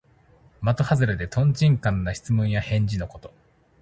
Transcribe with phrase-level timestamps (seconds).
[0.61, 3.31] まとはずれで、とんちんかんな質問や返事のこと。